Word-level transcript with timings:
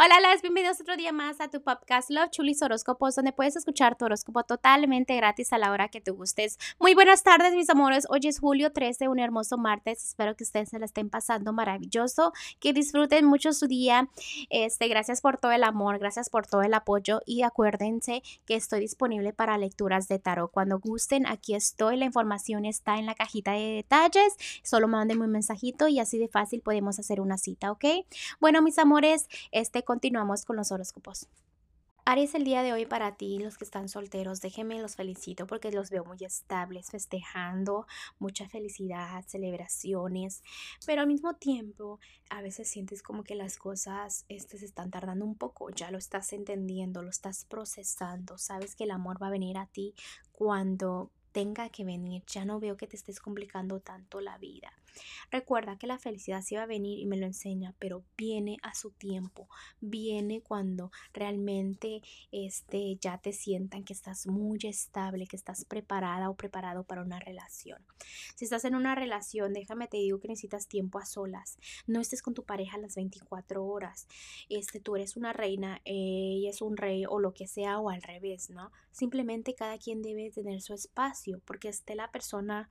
Hola, 0.00 0.20
las 0.20 0.42
bienvenidos 0.42 0.80
otro 0.80 0.96
día 0.96 1.10
más 1.10 1.40
a 1.40 1.48
tu 1.48 1.60
podcast 1.60 2.08
Love 2.08 2.30
Chulis 2.30 2.62
Horóscopos, 2.62 3.16
donde 3.16 3.32
puedes 3.32 3.56
escuchar 3.56 3.96
tu 3.96 4.04
horóscopo 4.04 4.44
totalmente 4.44 5.16
gratis 5.16 5.52
a 5.52 5.58
la 5.58 5.72
hora 5.72 5.88
que 5.88 6.00
te 6.00 6.12
gustes. 6.12 6.56
Muy 6.78 6.94
buenas 6.94 7.24
tardes, 7.24 7.52
mis 7.52 7.68
amores. 7.68 8.06
Hoy 8.08 8.20
es 8.22 8.38
julio 8.38 8.70
13, 8.70 9.08
un 9.08 9.18
hermoso 9.18 9.58
martes. 9.58 10.04
Espero 10.04 10.36
que 10.36 10.44
ustedes 10.44 10.68
se 10.68 10.78
la 10.78 10.84
estén 10.84 11.10
pasando 11.10 11.52
maravilloso, 11.52 12.32
que 12.60 12.72
disfruten 12.72 13.24
mucho 13.24 13.52
su 13.52 13.66
día. 13.66 14.08
Este, 14.50 14.86
gracias 14.86 15.20
por 15.20 15.38
todo 15.38 15.50
el 15.50 15.64
amor, 15.64 15.98
gracias 15.98 16.30
por 16.30 16.46
todo 16.46 16.62
el 16.62 16.74
apoyo 16.74 17.20
y 17.26 17.42
acuérdense 17.42 18.22
que 18.46 18.54
estoy 18.54 18.78
disponible 18.78 19.32
para 19.32 19.58
lecturas 19.58 20.06
de 20.06 20.20
tarot. 20.20 20.52
Cuando 20.52 20.78
gusten, 20.78 21.26
aquí 21.26 21.56
estoy. 21.56 21.96
La 21.96 22.04
información 22.04 22.66
está 22.66 22.98
en 22.98 23.06
la 23.06 23.16
cajita 23.16 23.50
de 23.50 23.72
detalles. 23.72 24.36
Solo 24.62 24.86
mándenme 24.86 25.24
un 25.24 25.32
mensajito 25.32 25.88
y 25.88 25.98
así 25.98 26.18
de 26.18 26.28
fácil 26.28 26.60
podemos 26.60 27.00
hacer 27.00 27.20
una 27.20 27.36
cita, 27.36 27.72
¿ok? 27.72 27.84
Bueno, 28.38 28.62
mis 28.62 28.78
amores, 28.78 29.28
este 29.50 29.87
continuamos 29.88 30.44
con 30.44 30.56
los 30.56 30.70
horóscopos. 30.70 31.28
Aries, 32.04 32.34
el 32.34 32.44
día 32.44 32.62
de 32.62 32.74
hoy 32.74 32.84
para 32.84 33.16
ti, 33.16 33.38
los 33.38 33.56
que 33.56 33.64
están 33.64 33.88
solteros, 33.88 34.42
déjenme 34.42 34.82
los 34.82 34.96
felicito 34.96 35.46
porque 35.46 35.72
los 35.72 35.88
veo 35.88 36.04
muy 36.04 36.18
estables, 36.20 36.90
festejando, 36.90 37.86
mucha 38.18 38.46
felicidad, 38.50 39.24
celebraciones, 39.26 40.42
pero 40.84 41.00
al 41.00 41.06
mismo 41.06 41.36
tiempo 41.36 42.00
a 42.28 42.42
veces 42.42 42.68
sientes 42.68 43.02
como 43.02 43.24
que 43.24 43.34
las 43.34 43.56
cosas 43.56 44.26
este, 44.28 44.58
se 44.58 44.66
están 44.66 44.90
tardando 44.90 45.24
un 45.24 45.36
poco, 45.36 45.70
ya 45.70 45.90
lo 45.90 45.96
estás 45.96 46.34
entendiendo, 46.34 47.00
lo 47.00 47.08
estás 47.08 47.46
procesando, 47.46 48.36
sabes 48.36 48.76
que 48.76 48.84
el 48.84 48.90
amor 48.90 49.22
va 49.22 49.28
a 49.28 49.30
venir 49.38 49.56
a 49.56 49.68
ti 49.68 49.94
cuando 50.32 51.10
tenga 51.32 51.70
que 51.70 51.84
venir, 51.84 52.24
ya 52.26 52.44
no 52.44 52.60
veo 52.60 52.76
que 52.76 52.86
te 52.86 52.96
estés 52.96 53.20
complicando 53.20 53.80
tanto 53.80 54.20
la 54.20 54.36
vida. 54.36 54.70
Recuerda 55.30 55.76
que 55.78 55.86
la 55.86 55.98
felicidad 55.98 56.42
sí 56.42 56.56
va 56.56 56.62
a 56.62 56.66
venir 56.66 56.98
y 56.98 57.06
me 57.06 57.16
lo 57.16 57.26
enseña, 57.26 57.74
pero 57.78 58.04
viene 58.16 58.56
a 58.62 58.74
su 58.74 58.90
tiempo, 58.90 59.48
viene 59.80 60.40
cuando 60.40 60.90
realmente 61.12 62.02
este, 62.32 62.96
ya 62.96 63.18
te 63.18 63.32
sientan 63.32 63.84
que 63.84 63.92
estás 63.92 64.26
muy 64.26 64.58
estable, 64.62 65.26
que 65.26 65.36
estás 65.36 65.64
preparada 65.64 66.30
o 66.30 66.36
preparado 66.36 66.84
para 66.84 67.02
una 67.02 67.20
relación. 67.20 67.84
Si 68.34 68.44
estás 68.44 68.64
en 68.64 68.74
una 68.74 68.94
relación, 68.94 69.52
déjame 69.52 69.88
te 69.88 69.98
digo 69.98 70.20
que 70.20 70.28
necesitas 70.28 70.66
tiempo 70.66 70.98
a 70.98 71.04
solas. 71.04 71.58
No 71.86 72.00
estés 72.00 72.22
con 72.22 72.34
tu 72.34 72.44
pareja 72.44 72.78
las 72.78 72.94
24 72.96 73.64
horas. 73.64 74.06
Este, 74.48 74.80
tú 74.80 74.96
eres 74.96 75.16
una 75.16 75.32
reina, 75.32 75.80
ella 75.84 76.50
es 76.50 76.62
un 76.62 76.76
rey 76.76 77.04
o 77.06 77.18
lo 77.18 77.34
que 77.34 77.46
sea 77.46 77.78
o 77.78 77.90
al 77.90 78.02
revés, 78.02 78.50
¿no? 78.50 78.72
Simplemente 78.92 79.54
cada 79.54 79.78
quien 79.78 80.02
debe 80.02 80.30
tener 80.30 80.60
su 80.60 80.74
espacio 80.74 81.40
porque 81.44 81.68
esté 81.68 81.94
la 81.94 82.10
persona 82.10 82.70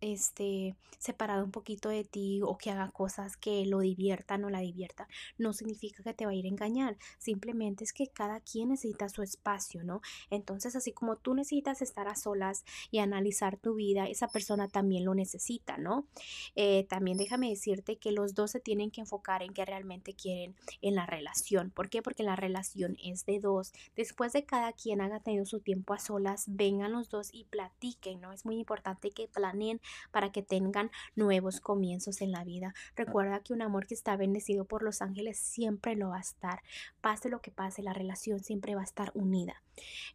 este, 0.00 0.76
separado 0.98 1.44
un 1.44 1.50
poquito 1.50 1.88
de 1.88 2.04
ti 2.04 2.40
o 2.42 2.56
que 2.58 2.70
haga 2.70 2.90
cosas 2.90 3.36
que 3.36 3.64
lo 3.66 3.80
diviertan 3.80 4.44
o 4.44 4.50
la 4.50 4.60
divierta, 4.60 5.08
no 5.38 5.52
significa 5.52 6.02
que 6.02 6.14
te 6.14 6.26
va 6.26 6.32
a 6.32 6.34
ir 6.34 6.46
a 6.46 6.48
engañar, 6.48 6.96
simplemente 7.18 7.84
es 7.84 7.92
que 7.92 8.08
cada 8.08 8.40
quien 8.40 8.68
necesita 8.68 9.08
su 9.08 9.22
espacio, 9.22 9.84
¿no? 9.84 10.00
Entonces, 10.30 10.76
así 10.76 10.92
como 10.92 11.16
tú 11.16 11.34
necesitas 11.34 11.82
estar 11.82 12.08
a 12.08 12.16
solas 12.16 12.64
y 12.90 12.98
analizar 12.98 13.56
tu 13.56 13.74
vida, 13.74 14.06
esa 14.06 14.28
persona 14.28 14.68
también 14.68 15.04
lo 15.04 15.14
necesita, 15.14 15.76
¿no? 15.78 16.06
Eh, 16.54 16.84
también 16.88 17.18
déjame 17.18 17.50
decirte 17.50 17.96
que 17.96 18.12
los 18.12 18.34
dos 18.34 18.50
se 18.50 18.60
tienen 18.60 18.90
que 18.90 19.00
enfocar 19.00 19.42
en 19.42 19.52
qué 19.52 19.64
realmente 19.64 20.14
quieren 20.14 20.54
en 20.82 20.94
la 20.94 21.06
relación. 21.06 21.70
¿Por 21.70 21.88
qué? 21.90 22.02
Porque 22.02 22.22
la 22.22 22.36
relación 22.36 22.96
es 23.02 23.24
de 23.26 23.40
dos. 23.40 23.72
Después 23.96 24.32
de 24.32 24.44
cada 24.44 24.72
quien 24.72 25.00
haga 25.00 25.20
tenido 25.20 25.46
su 25.46 25.60
tiempo 25.60 25.94
a 25.94 25.98
solas, 25.98 26.44
vengan 26.48 26.92
los 26.92 27.08
dos 27.08 27.30
y 27.32 27.44
platiquen, 27.44 28.20
¿no? 28.20 28.32
Es 28.32 28.44
muy 28.44 28.58
importante 28.58 29.10
que 29.10 29.28
planeen 29.28 29.80
para 30.10 30.32
que 30.32 30.42
tengan 30.42 30.90
nuevos 31.14 31.60
comienzos 31.60 32.20
en 32.20 32.32
la 32.32 32.44
vida. 32.44 32.74
Recuerda 32.96 33.40
que 33.40 33.52
un 33.52 33.62
amor 33.62 33.86
que 33.86 33.94
está 33.94 34.16
bendecido 34.16 34.64
por 34.64 34.82
los 34.82 35.02
ángeles 35.02 35.38
siempre 35.38 35.96
lo 35.96 36.10
va 36.10 36.18
a 36.18 36.20
estar. 36.20 36.62
Pase 37.00 37.28
lo 37.28 37.40
que 37.40 37.50
pase, 37.50 37.82
la 37.82 37.92
relación 37.92 38.40
siempre 38.40 38.74
va 38.74 38.82
a 38.82 38.84
estar 38.84 39.10
unida. 39.14 39.62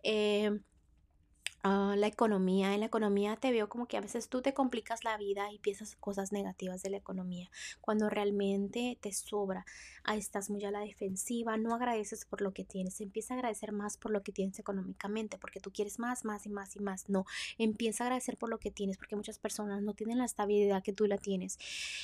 Eh, 0.03 0.59
Ah, 1.67 1.95
la 1.97 2.05
economía. 2.05 2.75
En 2.75 2.81
la 2.81 2.85
economía 2.85 3.37
te 3.37 3.51
veo 3.51 3.67
como 3.69 3.87
que 3.87 3.97
a 3.97 4.01
veces 4.01 4.29
tú 4.29 4.43
te 4.43 4.53
complicas 4.53 5.03
la 5.03 5.17
vida 5.17 5.51
y 5.51 5.57
piensas 5.57 5.95
cosas 5.95 6.31
negativas 6.31 6.83
de 6.83 6.91
la 6.91 6.97
economía, 6.97 7.49
cuando 7.81 8.07
realmente 8.07 8.99
te 9.01 9.11
sobra. 9.11 9.65
Ahí 10.03 10.19
estás 10.19 10.51
muy 10.51 10.63
a 10.63 10.69
la 10.69 10.81
defensiva, 10.81 11.57
no 11.57 11.73
agradeces 11.73 12.25
por 12.25 12.41
lo 12.41 12.53
que 12.53 12.65
tienes, 12.65 13.01
empieza 13.01 13.33
a 13.33 13.37
agradecer 13.37 13.71
más 13.71 13.97
por 13.97 14.11
lo 14.11 14.21
que 14.21 14.31
tienes 14.31 14.59
económicamente, 14.59 15.39
porque 15.39 15.59
tú 15.59 15.71
quieres 15.71 15.97
más, 15.97 16.23
más 16.23 16.45
y 16.45 16.49
más 16.49 16.75
y 16.75 16.81
más. 16.81 17.09
No, 17.09 17.25
empieza 17.57 18.03
a 18.03 18.07
agradecer 18.07 18.37
por 18.37 18.49
lo 18.51 18.59
que 18.59 18.69
tienes, 18.69 18.97
porque 18.97 19.15
muchas 19.15 19.39
personas 19.39 19.81
no 19.81 19.95
tienen 19.95 20.19
la 20.19 20.25
estabilidad 20.25 20.83
que 20.83 20.93
tú 20.93 21.07
la 21.07 21.17
tienes. 21.17 21.57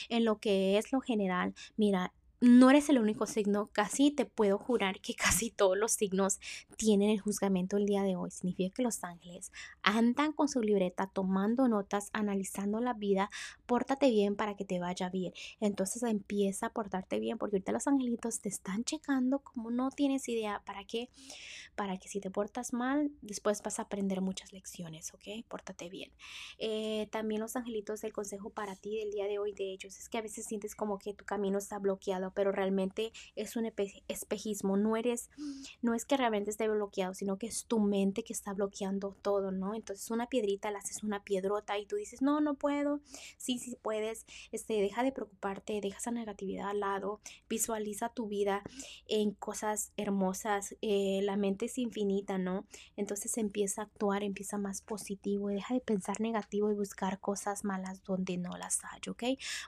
En 0.09 0.25
lo 0.25 0.40
que 0.40 0.80
es 0.80 0.91
lo 0.91 1.02
general, 1.02 1.53
mira, 1.78 2.12
no 2.41 2.72
eres 2.72 2.90
el 2.90 2.97
único 2.97 3.28
signo, 3.28 3.69
casi 3.72 4.09
te 4.09 4.25
puedo 4.25 4.57
jurar 4.57 5.00
que 5.00 5.13
casi 5.16 5.52
todos 5.52 5.78
los 5.78 5.91
signos 5.91 6.40
tienen 6.75 7.12
el 7.12 7.19
juzgamento 7.19 7.78
el 7.78 7.85
día 7.85 8.02
de 8.02 8.16
hoy. 8.16 8.31
Significa 8.31 8.74
que 8.74 8.81
los 8.81 9.03
ángeles 9.03 9.52
andan 9.84 10.34
con 10.34 10.50
su 10.50 10.59
libreta 10.62 11.06
tomando 11.06 11.68
notas, 11.68 12.09
analizando 12.13 12.81
la 12.81 12.94
vida, 12.94 13.29
pórtate 13.68 14.09
bien 14.09 14.35
para 14.35 14.56
que 14.56 14.66
te 14.66 14.79
vaya 14.79 15.09
bien. 15.09 15.34
Entonces 15.59 16.02
empieza 16.02 16.68
a 16.68 16.69
portarte 16.74 17.19
bien 17.19 17.38
porque 17.38 17.57
ahorita 17.57 17.72
los 17.72 17.88
angelitos 17.88 18.41
te 18.41 18.50
están 18.50 18.84
checando 18.84 19.40
como 19.40 19.69
no 19.69 19.91
tienes 19.91 20.28
idea 20.28 20.63
para 20.66 20.84
qué, 20.84 21.09
para 21.75 21.97
que 21.97 22.08
si 22.08 22.19
te 22.19 22.31
portas 22.31 22.73
mal, 22.73 23.12
después 23.22 23.62
vas 23.62 23.78
a 23.78 23.84
aprender 23.84 24.22
muchas 24.22 24.52
lecciones, 24.52 25.13
¿ok? 25.13 25.46
Pórtate 25.47 25.90
bien. 25.90 26.12
Eh, 26.58 27.08
también 27.12 27.41
los 27.41 27.56
angelitos, 27.56 28.03
el 28.03 28.13
consejo 28.13 28.50
para 28.50 28.75
ti 28.75 28.97
del 28.97 29.12
día 29.12 29.28
de 29.28 29.38
hoy 29.38 29.53
de 29.53 29.72
ellos 29.72 29.96
es 30.00 30.09
que 30.09 30.18
a 30.18 30.22
veces 30.23 30.46
sientes 30.47 30.75
como 30.75 30.97
que 30.97 31.13
tu 31.13 31.23
camino 31.23 31.59
está 31.59 31.78
bloqueado 31.78 32.31
pero 32.34 32.52
realmente 32.52 33.12
es 33.36 33.56
un 33.56 33.72
espejismo, 34.08 34.78
no 34.78 34.97
eres, 34.97 35.30
no 35.81 35.94
es 35.94 36.06
que 36.06 36.18
realmente 36.18 36.52
esté 36.52 36.68
bloqueado, 36.68 37.14
sino 37.14 37.38
que 37.38 37.47
es 37.47 37.66
tu 37.66 37.80
mente 37.80 38.24
que 38.24 38.34
está 38.34 38.53
bloqueando 38.53 39.16
todo, 39.22 39.52
¿no? 39.52 39.75
Entonces 39.75 40.09
una 40.12 40.28
piedrita 40.28 40.72
la 40.72 40.80
haces 40.80 41.03
una 41.03 41.24
piedrota 41.24 41.78
y 41.78 41.86
tú 41.86 41.96
dices, 41.96 42.22
no, 42.22 42.41
no 42.41 42.56
puedo, 42.56 43.02
sí, 43.38 43.59
sí 43.59 43.78
puedes, 43.81 44.25
este, 44.52 44.74
deja 44.81 45.03
de 45.03 45.12
preocuparte, 45.12 45.80
deja 45.81 45.97
esa 45.97 46.12
negatividad 46.12 46.70
al 46.70 46.80
lado, 46.80 47.20
visualiza 47.50 48.09
tu 48.09 48.28
vida 48.28 48.64
en 49.08 49.31
cosas 49.31 49.91
hermosas, 49.97 50.75
eh, 50.81 51.22
la 51.24 51.38
mente 51.38 51.66
es 51.66 51.78
infinita, 51.78 52.38
¿no? 52.38 52.66
Entonces 52.96 53.38
empieza 53.38 53.81
a 53.81 53.86
actuar, 53.86 54.24
empieza 54.24 54.58
más 54.58 54.81
positivo, 54.81 55.50
deja 55.50 55.74
de 55.74 55.81
pensar 55.81 56.22
negativo 56.22 56.72
y 56.72 56.75
buscar 56.75 57.20
cosas 57.20 57.64
malas 57.64 58.03
donde 58.03 58.38
no 58.38 58.58
las 58.58 58.80
hay, 58.84 59.02
¿ok? 59.09 59.24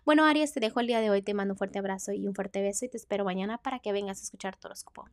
Bueno, 0.06 0.26
Aries, 0.26 0.54
te 0.54 0.60
dejo 0.60 0.80
el 0.80 0.88
día 0.88 1.02
de 1.02 1.10
hoy, 1.10 1.22
te 1.22 1.34
mando 1.34 1.54
un 1.54 1.58
fuerte 1.58 1.80
abrazo 1.80 2.12
y 2.12 2.28
un 2.28 2.36
fuerte 2.36 2.53
te 2.54 2.62
beso 2.62 2.86
y 2.86 2.90
te 2.90 2.98
espero 2.98 3.26
mañana 3.26 3.58
para 3.58 3.80
que 3.80 3.92
vengas 3.92 4.20
a 4.20 4.24
escuchar 4.24 4.56
tu 4.56 4.68
horóscopo. 4.68 5.06